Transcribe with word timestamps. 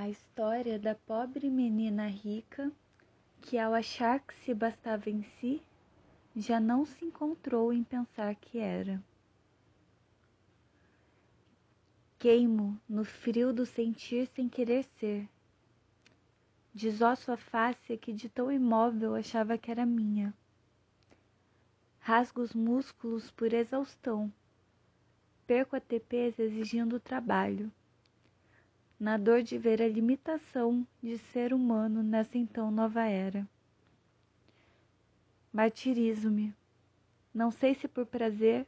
A 0.00 0.08
história 0.08 0.78
da 0.78 0.94
pobre 0.94 1.50
menina 1.50 2.06
rica 2.06 2.72
que, 3.42 3.58
ao 3.58 3.74
achar 3.74 4.18
que 4.20 4.34
se 4.36 4.54
bastava 4.54 5.10
em 5.10 5.22
si, 5.22 5.62
já 6.34 6.58
não 6.58 6.86
se 6.86 7.04
encontrou 7.04 7.70
em 7.70 7.84
pensar 7.84 8.34
que 8.34 8.58
era. 8.58 9.04
Queimo 12.18 12.80
no 12.88 13.04
frio 13.04 13.52
do 13.52 13.66
sentir 13.66 14.26
sem 14.28 14.48
querer 14.48 14.84
ser. 14.98 15.28
Desosso 16.72 17.30
a 17.30 17.36
face 17.36 17.98
que 17.98 18.14
de 18.14 18.30
tão 18.30 18.50
imóvel 18.50 19.14
achava 19.14 19.58
que 19.58 19.70
era 19.70 19.84
minha. 19.84 20.32
Rasgo 21.98 22.40
os 22.40 22.54
músculos 22.54 23.30
por 23.32 23.52
exaustão. 23.52 24.32
Perco 25.46 25.76
a 25.76 25.80
TPs 25.80 26.38
exigindo 26.38 26.98
trabalho 26.98 27.70
na 29.00 29.16
dor 29.16 29.42
de 29.42 29.56
ver 29.56 29.80
a 29.80 29.88
limitação 29.88 30.86
de 31.02 31.16
ser 31.16 31.54
humano 31.54 32.02
nessa 32.02 32.36
então 32.36 32.70
nova 32.70 33.06
era. 33.06 33.48
Martirizo-me, 35.50 36.54
não 37.32 37.50
sei 37.50 37.74
se 37.74 37.88
por 37.88 38.04
prazer 38.04 38.66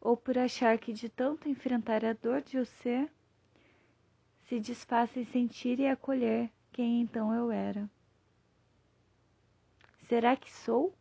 ou 0.00 0.16
por 0.16 0.38
achar 0.38 0.78
que 0.78 0.92
de 0.92 1.08
tanto 1.08 1.48
enfrentar 1.48 2.04
a 2.04 2.12
dor 2.12 2.42
de 2.42 2.58
o 2.58 2.64
ser, 2.64 3.10
se 4.46 4.60
desfaz 4.60 5.14
em 5.16 5.24
sentir 5.24 5.80
e 5.80 5.88
acolher 5.88 6.48
quem 6.72 7.00
então 7.00 7.34
eu 7.34 7.50
era. 7.50 7.90
Será 10.08 10.36
que 10.36 10.50
sou? 10.50 10.94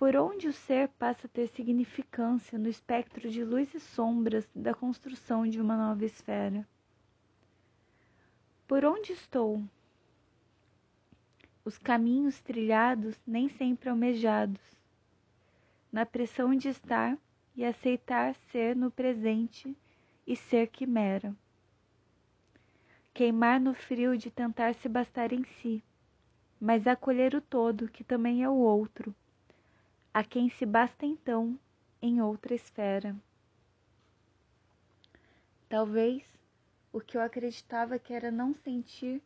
Por 0.00 0.16
onde 0.16 0.48
o 0.48 0.52
ser 0.54 0.88
passa 0.88 1.26
a 1.26 1.28
ter 1.28 1.46
significância 1.48 2.58
no 2.58 2.70
espectro 2.70 3.28
de 3.28 3.44
luz 3.44 3.74
e 3.74 3.78
sombras 3.78 4.48
da 4.54 4.72
construção 4.72 5.46
de 5.46 5.60
uma 5.60 5.76
nova 5.76 6.06
esfera. 6.06 6.66
Por 8.66 8.82
onde 8.82 9.12
estou? 9.12 9.62
Os 11.66 11.76
caminhos 11.76 12.40
trilhados 12.40 13.14
nem 13.26 13.50
sempre 13.50 13.90
almejados, 13.90 14.62
na 15.92 16.06
pressão 16.06 16.54
de 16.54 16.70
estar 16.70 17.18
e 17.54 17.62
aceitar 17.62 18.34
ser 18.50 18.74
no 18.74 18.90
presente 18.90 19.76
e 20.26 20.34
ser 20.34 20.68
quimera. 20.68 21.36
Queimar 23.12 23.60
no 23.60 23.74
frio 23.74 24.16
de 24.16 24.30
tentar 24.30 24.74
se 24.76 24.88
bastar 24.88 25.30
em 25.30 25.44
si, 25.44 25.84
mas 26.58 26.86
acolher 26.86 27.34
o 27.34 27.40
todo 27.42 27.86
que 27.86 28.02
também 28.02 28.42
é 28.42 28.48
o 28.48 28.54
outro 28.54 29.14
a 30.12 30.24
quem 30.24 30.50
se 30.50 30.66
basta 30.66 31.06
então 31.06 31.56
em 32.02 32.20
outra 32.20 32.52
esfera. 32.52 33.14
Talvez 35.68 36.24
o 36.92 37.00
que 37.00 37.16
eu 37.16 37.20
acreditava 37.20 37.96
que 37.96 38.12
era 38.12 38.30
não 38.30 38.52
sentir 38.52 39.22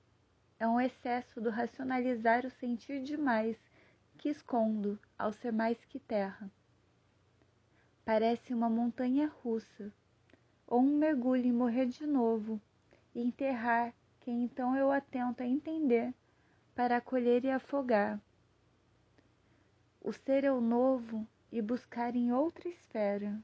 é 0.60 0.68
um 0.68 0.78
excesso 0.78 1.40
do 1.40 1.48
racionalizar 1.48 2.44
o 2.44 2.50
sentir 2.50 3.02
demais 3.02 3.56
que 4.18 4.28
escondo 4.28 4.98
ao 5.18 5.32
ser 5.32 5.52
mais 5.52 5.82
que 5.86 5.98
terra. 5.98 6.50
Parece 8.05 8.52
uma 8.52 8.68
montanha 8.68 9.32
russa, 9.42 9.90
ou 10.66 10.80
um 10.80 10.98
mergulho 10.98 11.46
em 11.46 11.52
morrer 11.52 11.86
de 11.86 12.06
novo 12.06 12.60
e 13.14 13.22
enterrar 13.22 13.94
quem 14.20 14.44
então 14.44 14.77
eu 14.77 14.92
atento 14.92 15.42
a 15.42 15.46
entender 15.46 16.12
para 16.74 16.98
acolher 16.98 17.42
e 17.44 17.50
afogar 17.50 18.20
o 20.05 20.12
ser 20.12 20.44
é 20.44 20.52
o 20.52 20.60
novo 20.60 21.27
e 21.50 21.62
buscar 21.62 22.14
em 22.14 22.30
outra 22.30 22.69
esfera. 22.69 23.42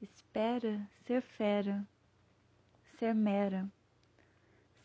Espera 0.00 0.88
ser 1.04 1.20
fera, 1.20 1.86
ser 2.98 3.14
mera, 3.14 3.70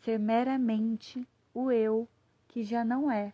ser 0.02 0.18
meramente 0.18 1.26
o 1.54 1.72
eu 1.72 2.06
que 2.46 2.62
já 2.62 2.84
não 2.84 3.10
é, 3.10 3.32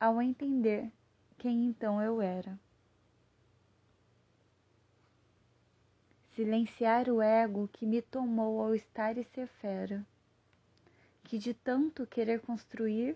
ao 0.00 0.22
entender 0.22 0.90
quem 1.36 1.66
então 1.66 2.00
eu 2.00 2.22
era. 2.22 2.58
Silenciar 6.34 7.10
o 7.10 7.20
ego 7.20 7.68
que 7.68 7.84
me 7.84 8.00
tomou 8.00 8.62
ao 8.62 8.74
estar 8.74 9.18
e 9.18 9.24
ser 9.24 9.48
fera, 9.48 10.06
que 11.24 11.36
de 11.36 11.52
tanto 11.52 12.06
querer 12.06 12.40
construir 12.40 13.14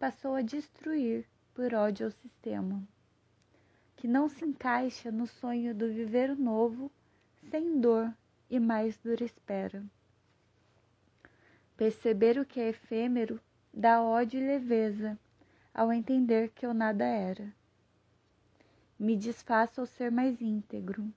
passou 0.00 0.34
a 0.34 0.40
destruir 0.40 1.26
por 1.52 1.74
ódio 1.74 2.06
ao 2.06 2.10
sistema, 2.10 2.82
que 3.96 4.08
não 4.08 4.30
se 4.30 4.42
encaixa 4.46 5.12
no 5.12 5.26
sonho 5.26 5.74
do 5.74 5.92
viver 5.92 6.34
novo 6.34 6.90
sem 7.50 7.78
dor 7.78 8.10
e 8.48 8.58
mais 8.58 8.96
dura 8.96 9.22
espera. 9.22 9.84
Perceber 11.76 12.38
o 12.38 12.46
que 12.46 12.58
é 12.58 12.70
efêmero 12.70 13.38
dá 13.74 14.02
ódio 14.02 14.40
e 14.40 14.46
leveza 14.46 15.18
ao 15.74 15.92
entender 15.92 16.48
que 16.48 16.64
eu 16.64 16.72
nada 16.72 17.04
era. 17.04 17.52
Me 18.98 19.14
desfaço 19.14 19.82
ao 19.82 19.86
ser 19.86 20.10
mais 20.10 20.40
íntegro, 20.40 21.12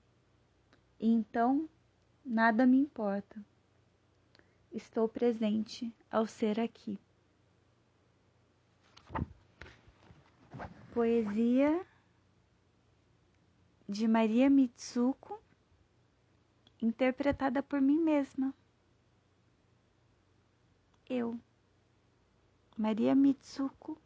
e 1.00 1.08
então 1.08 1.66
nada 2.22 2.66
me 2.66 2.78
importa. 2.78 3.40
Estou 4.70 5.08
presente 5.08 5.90
ao 6.10 6.26
ser 6.26 6.60
aqui. 6.60 6.98
Poesia 10.94 11.84
de 13.88 14.06
Maria 14.06 14.48
Mitsuko, 14.48 15.42
interpretada 16.80 17.64
por 17.64 17.80
mim 17.80 17.98
mesma. 17.98 18.54
Eu, 21.10 21.36
Maria 22.78 23.12
Mitsuko, 23.12 24.00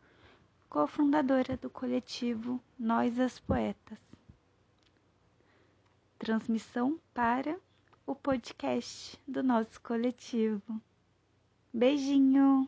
cofundadora 0.71 1.59
do 1.59 1.69
coletivo 1.69 2.59
Nós 2.79 3.21
as 3.21 3.39
Poetas. 3.39 3.99
Transmissão 6.19 6.99
para 7.13 7.61
o 8.07 8.15
podcast 8.15 9.21
do 9.29 9.43
nosso 9.43 9.79
coletivo. 9.83 10.81
Beijinho! 11.71 12.67